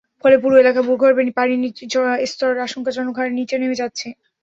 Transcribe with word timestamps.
ফলে 0.23 0.35
পুরো 0.43 0.55
এলাকায় 0.57 0.85
ভূগর্ভের 0.87 1.29
পানির 1.37 1.59
স্তর 2.25 2.51
আশঙ্কাজনক 2.67 3.15
হারে 3.17 3.31
নিচে 3.39 3.55
নেমে 3.57 3.79
যাচ্ছে। 3.81 4.07